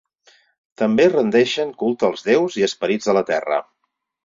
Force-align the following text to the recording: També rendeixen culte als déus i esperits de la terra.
També 0.81 1.05
rendeixen 1.11 1.75
culte 1.85 2.09
als 2.09 2.27
déus 2.31 2.59
i 2.63 2.67
esperits 2.71 3.13
de 3.13 3.19
la 3.21 3.25
terra. 3.31 3.63